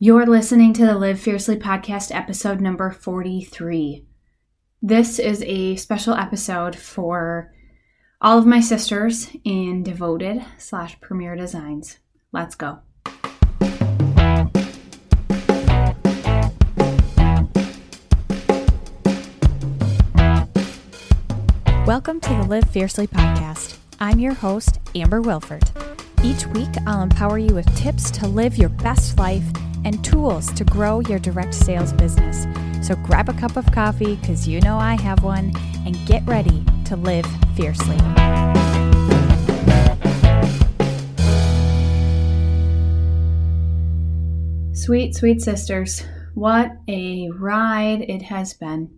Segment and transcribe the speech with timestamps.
[0.00, 4.06] You're listening to the Live Fiercely podcast, episode number 43.
[4.80, 7.52] This is a special episode for
[8.20, 11.98] all of my sisters in Devoted slash Premier Designs.
[12.30, 12.78] Let's go.
[21.84, 23.78] Welcome to the Live Fiercely podcast.
[23.98, 25.68] I'm your host, Amber Wilford.
[26.22, 29.42] Each week, I'll empower you with tips to live your best life
[29.88, 32.46] and tools to grow your direct sales business.
[32.86, 35.50] So grab a cup of coffee, because you know I have one,
[35.86, 37.96] and get ready to live fiercely.
[44.74, 48.97] Sweet, sweet sisters, what a ride it has been.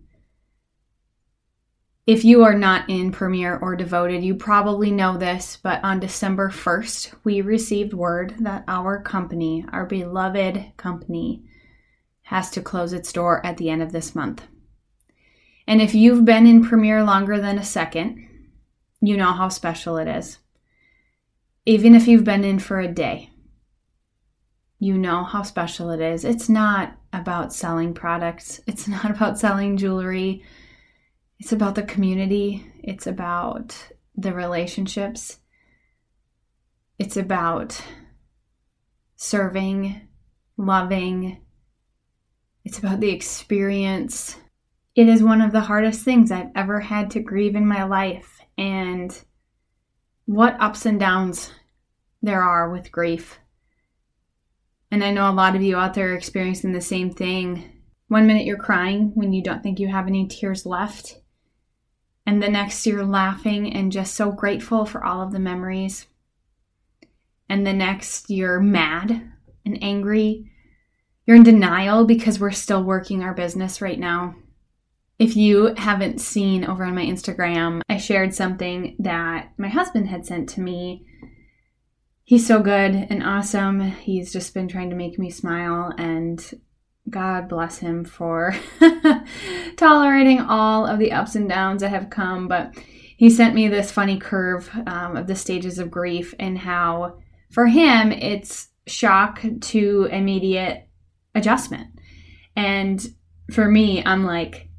[2.07, 6.49] If you are not in Premier or Devoted, you probably know this, but on December
[6.49, 11.43] 1st, we received word that our company, our beloved company,
[12.23, 14.47] has to close its door at the end of this month.
[15.67, 18.27] And if you've been in Premier longer than a second,
[18.99, 20.39] you know how special it is.
[21.67, 23.29] Even if you've been in for a day,
[24.79, 26.25] you know how special it is.
[26.25, 30.43] It's not about selling products, it's not about selling jewelry
[31.41, 33.75] it's about the community, it's about
[34.15, 35.39] the relationships,
[36.99, 37.81] it's about
[39.15, 40.07] serving,
[40.55, 41.41] loving,
[42.63, 44.37] it's about the experience.
[44.93, 48.39] It is one of the hardest things I've ever had to grieve in my life.
[48.55, 49.11] And
[50.25, 51.49] what ups and downs
[52.21, 53.39] there are with grief.
[54.91, 57.81] And I know a lot of you out there are experiencing the same thing.
[58.09, 61.17] One minute you're crying when you don't think you have any tears left.
[62.25, 66.07] And the next you're laughing and just so grateful for all of the memories.
[67.49, 69.31] And the next you're mad
[69.65, 70.51] and angry.
[71.25, 74.35] You're in denial because we're still working our business right now.
[75.19, 80.25] If you haven't seen over on my Instagram, I shared something that my husband had
[80.25, 81.05] sent to me.
[82.23, 83.81] He's so good and awesome.
[83.81, 86.59] He's just been trying to make me smile and
[87.09, 88.55] God bless him for
[89.77, 92.47] tolerating all of the ups and downs that have come.
[92.47, 92.75] But
[93.17, 97.17] he sent me this funny curve um, of the stages of grief and how,
[97.51, 100.87] for him, it's shock to immediate
[101.35, 101.87] adjustment.
[102.55, 103.05] And
[103.51, 104.69] for me, I'm like,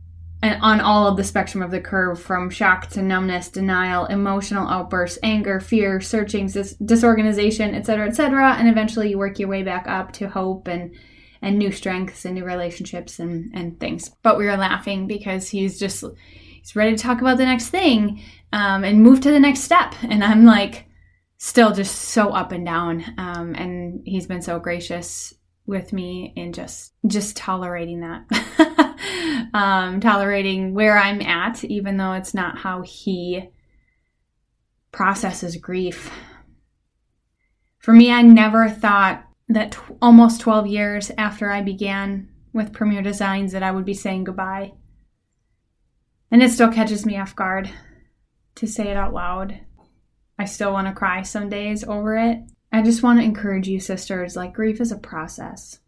[0.43, 5.19] on all of the spectrum of the curve from shock to numbness, denial, emotional outbursts,
[5.23, 10.13] anger, fear, searching, dis- disorganization, etc., etc., and eventually you work your way back up
[10.13, 10.93] to hope and
[11.43, 14.09] and new strengths and new relationships and, and things.
[14.23, 16.05] But we were laughing because he's just
[16.61, 18.23] he's ready to talk about the next thing
[18.53, 19.95] um, and move to the next step.
[20.03, 20.87] And I'm like
[21.39, 23.05] still just so up and down.
[23.19, 25.35] Um, and he's been so gracious
[25.67, 29.49] with me in just just tolerating that.
[29.55, 33.49] um, tolerating where I'm at, even though it's not how he
[34.93, 36.11] processes grief.
[37.79, 43.03] For me, I never thought that t- almost 12 years after I began with Premier
[43.03, 44.73] Designs that I would be saying goodbye.
[46.31, 47.71] And it still catches me off guard
[48.57, 49.61] to say it out loud.
[50.39, 52.39] I still want to cry some days over it.
[52.73, 55.81] I just want to encourage you, sisters, like grief is a process.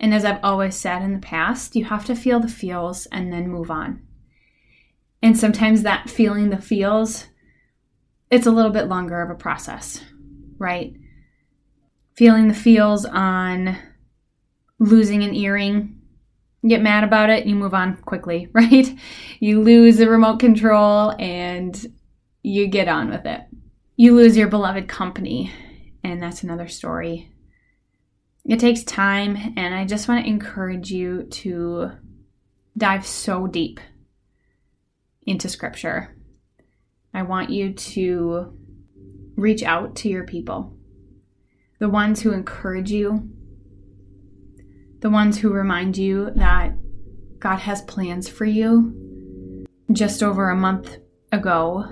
[0.00, 3.32] And as I've always said in the past, you have to feel the feels and
[3.32, 4.02] then move on.
[5.22, 7.28] And sometimes that feeling the feels,
[8.30, 10.02] it's a little bit longer of a process,
[10.58, 10.94] right?
[12.14, 13.76] Feeling the feels on
[14.78, 16.00] losing an earring.
[16.66, 18.96] Get mad about it, you move on quickly, right?
[19.40, 21.92] You lose the remote control and
[22.42, 23.42] you get on with it.
[23.96, 25.52] You lose your beloved company,
[26.02, 27.30] and that's another story.
[28.44, 31.92] It takes time, and I just want to encourage you to
[32.76, 33.80] dive so deep
[35.26, 36.14] into scripture.
[37.14, 38.58] I want you to
[39.36, 40.76] reach out to your people
[41.78, 43.28] the ones who encourage you,
[45.00, 46.74] the ones who remind you that
[47.38, 49.66] God has plans for you.
[49.92, 50.96] Just over a month
[51.30, 51.84] ago,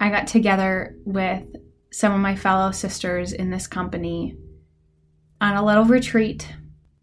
[0.00, 1.44] I got together with
[1.92, 4.36] some of my fellow sisters in this company
[5.40, 6.52] on a little retreat.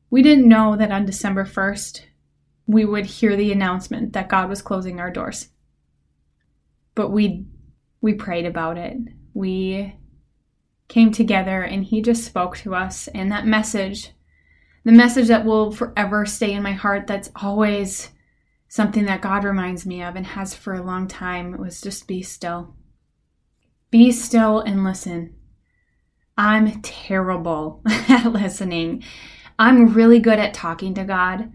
[0.10, 2.02] We didn't know that on December 1st,
[2.68, 5.50] we would hear the announcement that God was closing our doors.
[6.96, 7.46] But we
[8.02, 8.98] we prayed about it.
[9.34, 9.96] We
[10.88, 13.08] came together and he just spoke to us.
[13.10, 14.12] And that message,
[14.84, 18.10] the message that will forever stay in my heart, that's always
[18.68, 22.22] something that God reminds me of and has for a long time, was just be
[22.22, 22.76] still.
[23.90, 25.36] Be still and listen.
[26.38, 29.04] I'm terrible at listening.
[29.58, 31.52] I'm really good at talking to God.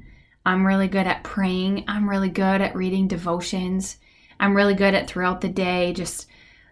[0.47, 1.85] I'm really good at praying.
[1.87, 3.99] I'm really good at reading devotions.
[4.39, 6.27] I'm really good at throughout the day just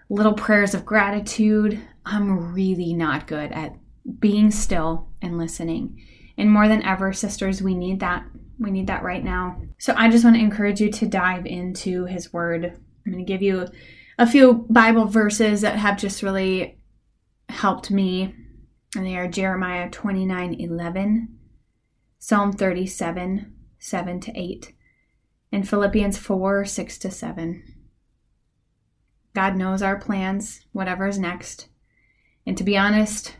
[0.08, 1.80] little prayers of gratitude.
[2.10, 3.76] I'm really not good at
[4.18, 6.02] being still and listening.
[6.38, 8.24] And more than ever, sisters, we need that.
[8.58, 9.60] We need that right now.
[9.78, 12.64] So I just want to encourage you to dive into His Word.
[12.64, 13.68] I'm going to give you
[14.18, 16.78] a few Bible verses that have just really
[17.50, 18.34] helped me.
[18.96, 21.38] And they are Jeremiah 29 11,
[22.18, 24.72] Psalm 37 7 to 8,
[25.52, 27.62] and Philippians 4 6 to 7.
[29.34, 31.68] God knows our plans, whatever is next.
[32.48, 33.36] And to be honest,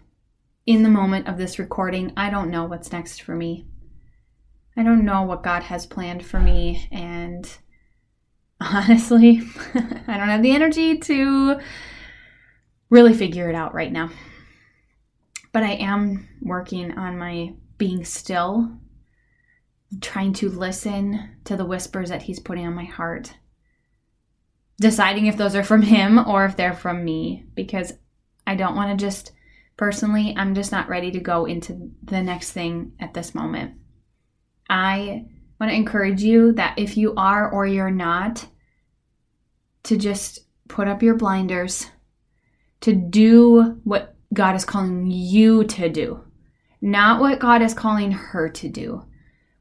[0.67, 3.67] in the moment of this recording, I don't know what's next for me.
[4.77, 6.87] I don't know what God has planned for me.
[6.93, 7.51] And
[8.61, 9.41] honestly,
[9.75, 11.59] I don't have the energy to
[12.91, 14.11] really figure it out right now.
[15.55, 18.71] But I am working on my being still,
[20.03, 23.33] trying to listen to the whispers that He's putting on my heart,
[24.79, 27.95] deciding if those are from Him or if they're from me, because
[28.49, 29.33] I don't want to just
[29.79, 33.75] Personally, I'm just not ready to go into the next thing at this moment.
[34.69, 35.25] I
[35.61, 38.45] want to encourage you that if you are or you're not,
[39.85, 41.87] to just put up your blinders,
[42.81, 46.25] to do what God is calling you to do,
[46.81, 49.05] not what God is calling her to do.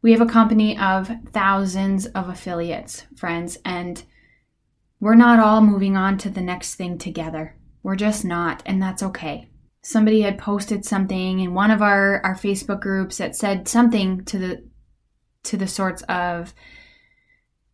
[0.02, 4.04] We have a company of thousands of affiliates, friends, and
[5.00, 7.57] we're not all moving on to the next thing together.
[7.88, 9.50] We're just not, and that's okay
[9.88, 14.38] somebody had posted something in one of our our Facebook groups that said something to
[14.38, 14.70] the
[15.44, 16.54] to the sorts of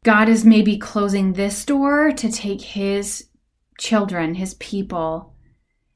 [0.04, 3.30] God is maybe closing this door to take his
[3.80, 5.34] children, his people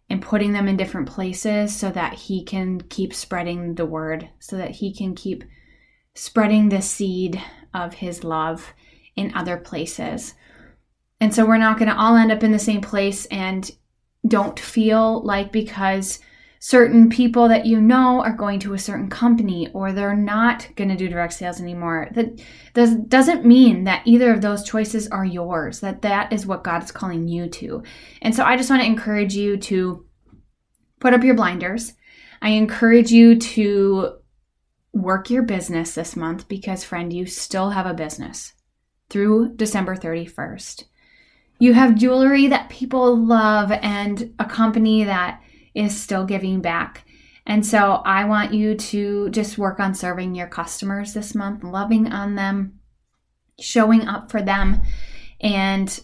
[0.09, 4.57] and putting them in different places so that he can keep spreading the word, so
[4.57, 5.43] that he can keep
[6.15, 7.39] spreading the seed
[7.75, 8.73] of his love
[9.15, 10.33] in other places.
[11.19, 13.69] And so we're not going to all end up in the same place and
[14.25, 16.19] don't feel like because
[16.59, 20.89] certain people that you know are going to a certain company or they're not going
[20.89, 22.41] to do direct sales anymore that
[22.73, 26.83] does, doesn't mean that either of those choices are yours that that is what god
[26.83, 27.83] is calling you to.
[28.21, 30.05] And so i just want to encourage you to
[30.99, 31.93] put up your blinders.
[32.41, 34.17] I encourage you to
[34.93, 38.53] work your business this month because friend you still have a business
[39.09, 40.85] through december 31st
[41.59, 45.41] you have jewelry that people love and a company that
[45.73, 47.05] is still giving back.
[47.45, 52.11] And so I want you to just work on serving your customers this month, loving
[52.11, 52.79] on them,
[53.59, 54.81] showing up for them,
[55.39, 55.99] and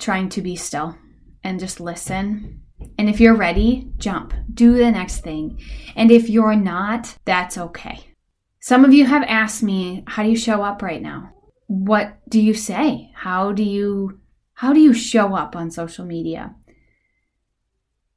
[0.00, 0.96] trying to be still
[1.42, 2.62] and just listen.
[2.98, 5.60] And if you're ready, jump, do the next thing.
[5.96, 8.06] And if you're not, that's okay.
[8.60, 11.30] Some of you have asked me, How do you show up right now?
[11.66, 13.10] What do you say?
[13.14, 14.20] How do you
[14.62, 16.54] how do you show up on social media?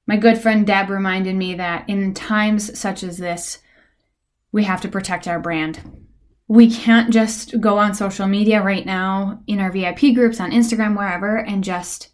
[0.06, 3.64] My good friend Deb reminded me that in times such as this,
[4.52, 5.82] we have to protect our brand.
[6.48, 10.96] We can't just go on social media right now, in our VIP groups, on Instagram,
[10.96, 12.10] wherever, and just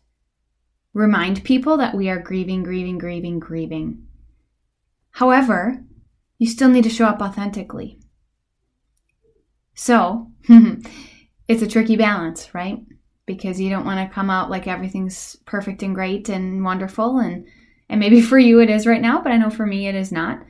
[0.94, 4.08] remind people that we are grieving, grieving, grieving, grieving.
[5.10, 5.84] However,
[6.38, 8.00] you still need to show up authentically.
[9.76, 10.32] So,
[11.50, 12.80] it's a tricky balance, right?
[13.36, 17.46] Because you don't want to come out like everything's perfect and great and wonderful and
[17.90, 20.12] and maybe for you it is right now, but I know for me it is
[20.12, 20.42] not.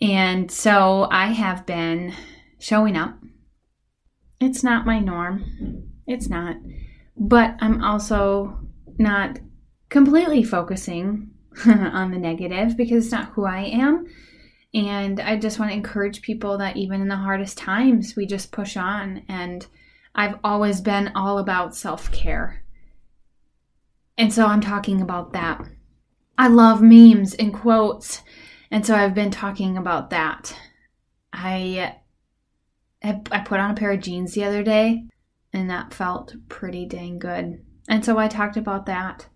[0.00, 2.14] And so I have been
[2.58, 3.18] showing up.
[4.40, 5.90] It's not my norm.
[6.06, 6.56] It's not.
[7.16, 8.58] But I'm also
[8.98, 9.38] not
[9.90, 11.30] completely focusing
[11.66, 14.06] on the negative because it's not who I am.
[14.72, 18.50] And I just want to encourage people that even in the hardest times, we just
[18.50, 19.66] push on and
[20.14, 22.62] I've always been all about self care.
[24.16, 25.66] And so I'm talking about that.
[26.38, 28.22] I love memes and quotes.
[28.70, 30.56] And so I've been talking about that.
[31.32, 31.96] I
[33.02, 35.04] I put on a pair of jeans the other day
[35.52, 37.62] and that felt pretty dang good.
[37.88, 39.26] And so I talked about that.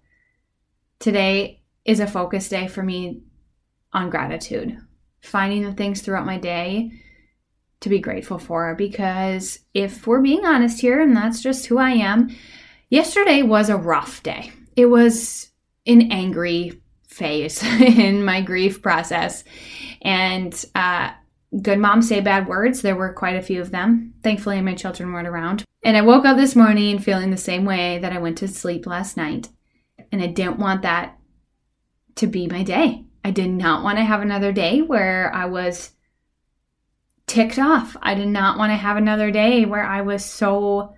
[0.99, 3.23] Today is a focus day for me
[3.93, 4.79] on gratitude,
[5.21, 6.91] finding the things throughout my day
[7.81, 11.91] to be grateful for because if we're being honest here, and that's just who I
[11.91, 12.35] am,
[12.91, 14.53] yesterday was a rough day.
[14.77, 15.51] It was
[15.87, 19.45] an angry phase in my grief process.
[20.03, 21.11] And uh,
[21.63, 22.83] good moms say bad words.
[22.83, 24.15] There were quite a few of them.
[24.23, 25.65] Thankfully, my children weren't around.
[25.85, 28.87] And I woke up this morning feeling the same way that I went to sleep
[28.87, 29.49] last night.
[30.11, 31.19] And I didn't want that
[32.17, 33.05] to be my day.
[33.25, 35.93] I did not want to have another day where I was
[37.29, 37.97] ticked off.
[38.03, 40.95] I did not want to have another day where I was so,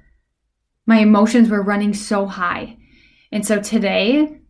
[0.86, 2.78] my emotions were running so high.
[3.32, 4.40] And so today,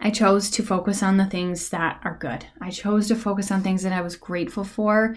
[0.00, 2.46] I chose to focus on the things that are good.
[2.60, 5.16] I chose to focus on things that I was grateful for.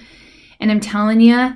[0.59, 1.53] And I'm telling you,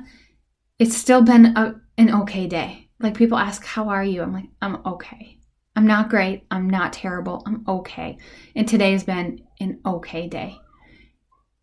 [0.79, 2.89] it's still been a, an okay day.
[2.99, 4.21] Like people ask, How are you?
[4.21, 5.37] I'm like, I'm okay.
[5.75, 6.45] I'm not great.
[6.51, 7.43] I'm not terrible.
[7.45, 8.17] I'm okay.
[8.55, 10.59] And today has been an okay day.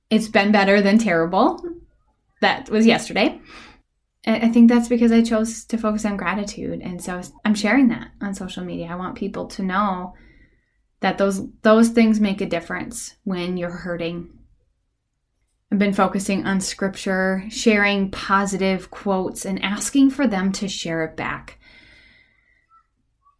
[0.09, 1.61] It's been better than terrible.
[2.41, 3.41] That was yesterday.
[4.27, 6.81] I think that's because I chose to focus on gratitude.
[6.83, 8.89] And so I'm sharing that on social media.
[8.91, 10.15] I want people to know
[11.01, 14.31] that those those things make a difference when you're hurting.
[15.71, 21.17] I've been focusing on scripture, sharing positive quotes and asking for them to share it
[21.17, 21.59] back.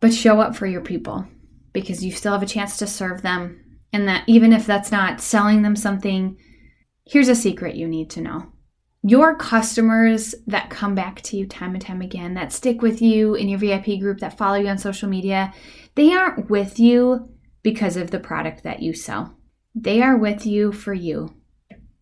[0.01, 1.27] But show up for your people
[1.73, 5.21] because you still have a chance to serve them and that even if that's not
[5.21, 6.37] selling them something,
[7.07, 8.53] here's a secret you need to know.
[9.09, 13.35] Your customers that come back to you time and time again, that stick with you
[13.35, 15.55] in your VIP group, that follow you on social media,
[15.95, 17.31] they aren't with you
[17.63, 19.35] because of the product that you sell.
[19.75, 21.35] They are with you for you.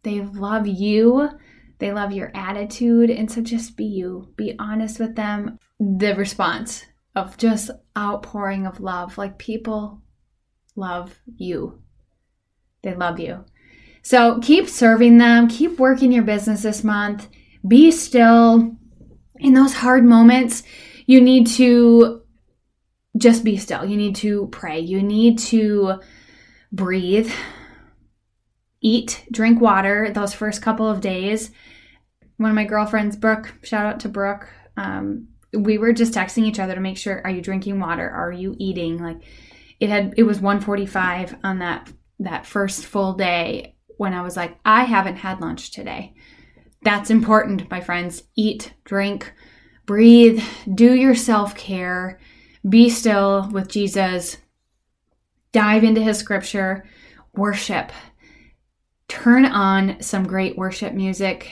[0.03, 1.31] They love you.
[1.79, 3.11] They love your attitude.
[3.11, 4.33] And so just be you.
[4.35, 5.61] Be honest with them.
[5.79, 9.17] The response of just outpouring of love.
[9.17, 10.03] Like people
[10.75, 11.83] love you.
[12.83, 13.45] They love you.
[14.07, 15.49] So keep serving them.
[15.49, 17.27] Keep working your business this month.
[17.67, 18.77] Be still.
[19.41, 20.63] In those hard moments,
[21.07, 22.23] you need to
[23.17, 23.85] just be still.
[23.85, 24.79] You need to pray.
[24.79, 25.95] You need to
[26.71, 27.33] breathe,
[28.81, 31.51] eat, drink water those first couple of days.
[32.37, 36.61] One of my girlfriends, Brooke, shout out to Brooke, um, we were just texting each
[36.61, 38.09] other to make sure are you drinking water?
[38.09, 39.03] Are you eating?
[39.03, 39.23] Like
[39.81, 44.59] it had it was 145 on that that first full day when I was like,
[44.65, 46.15] I haven't had lunch today.
[46.83, 48.23] That's important, my friends.
[48.37, 49.33] Eat, drink,
[49.87, 50.43] breathe,
[50.75, 52.19] do your self-care
[52.69, 54.39] be still with Jesus,
[55.53, 56.85] dive into his scripture,
[57.35, 57.93] worship,
[59.09, 61.49] turn on some great worship music,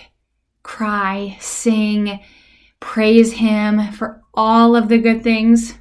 [0.62, 2.20] cry, sing,
[2.80, 5.74] praise him for all of the good things.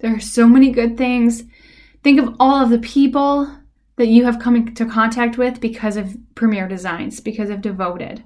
[0.00, 1.44] There are so many good things.
[2.02, 3.48] Think of all of the people
[3.96, 8.24] that you have come into contact with because of Premier Designs, because of Devoted.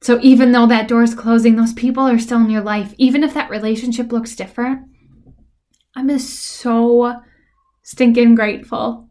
[0.00, 2.94] So even though that door is closing, those people are still in your life.
[2.98, 4.86] Even if that relationship looks different,
[5.96, 7.20] I'm just so
[7.82, 9.08] stinking grateful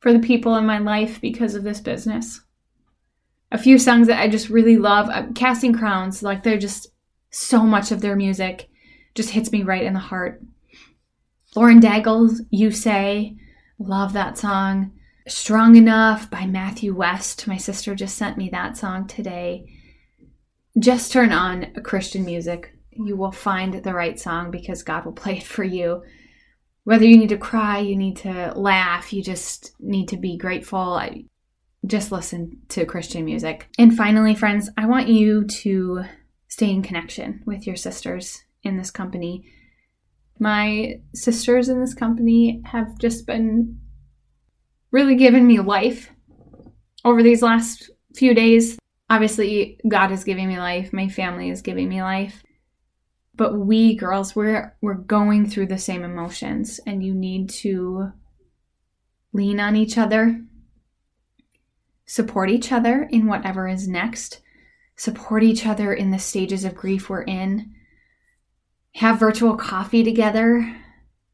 [0.00, 2.40] for the people in my life because of this business.
[3.52, 6.88] A few songs that I just really love uh, Casting Crowns, like they're just
[7.30, 8.68] so much of their music
[9.14, 10.42] just hits me right in the heart.
[11.54, 13.36] Lauren Daigle's You Say,
[13.78, 14.92] love that song.
[15.26, 17.46] Strong Enough by Matthew West.
[17.46, 19.66] My sister just sent me that song today.
[20.78, 25.38] Just turn on Christian music you will find the right song because God will play
[25.38, 26.02] it for you.
[26.84, 31.00] Whether you need to cry, you need to laugh, you just need to be grateful.
[31.86, 33.68] Just listen to Christian music.
[33.78, 36.04] And finally, friends, I want you to
[36.48, 39.46] stay in connection with your sisters in this company.
[40.38, 43.78] My sisters in this company have just been
[44.90, 46.10] really giving me life
[47.04, 48.78] over these last few days.
[49.10, 52.42] Obviously, God is giving me life, my family is giving me life
[53.36, 58.12] but we girls we're we're going through the same emotions and you need to
[59.32, 60.40] lean on each other
[62.06, 64.40] support each other in whatever is next
[64.96, 67.73] support each other in the stages of grief we're in
[68.94, 70.76] have virtual coffee together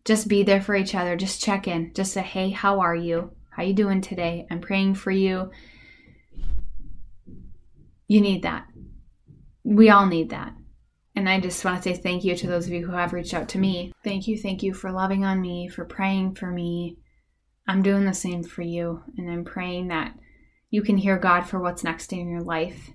[0.04, 3.30] just be there for each other just check in just say hey how are you
[3.50, 5.50] how you doing today i'm praying for you
[8.06, 8.66] you need that
[9.64, 10.54] we all need that
[11.16, 13.34] and I just want to say thank you to those of you who have reached
[13.34, 13.92] out to me.
[14.04, 16.98] Thank you, thank you for loving on me, for praying for me.
[17.66, 19.02] I'm doing the same for you.
[19.18, 20.14] And I'm praying that
[20.70, 22.90] you can hear God for what's next in your life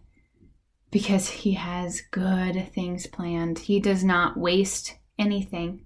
[0.95, 3.59] because He has good things planned.
[3.59, 5.83] He does not waste anything.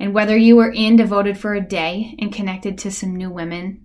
[0.00, 3.84] And whether you were in devoted for a day and connected to some new women,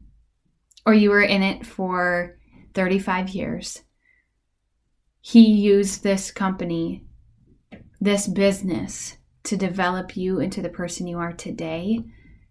[0.86, 2.40] or you were in it for
[2.76, 3.84] 35 years,
[5.20, 7.04] He used this company
[8.00, 12.00] this business to develop you into the person you are today,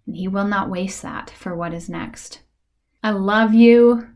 [0.06, 2.42] and He will not waste that for what is next.
[3.02, 4.06] I love you.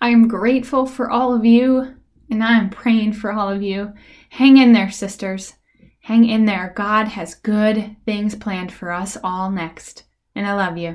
[0.00, 1.95] I am grateful for all of you,
[2.30, 3.92] and I am praying for all of you.
[4.30, 5.54] Hang in there, sisters.
[6.00, 6.72] Hang in there.
[6.76, 10.04] God has good things planned for us all next.
[10.36, 10.94] And I love you.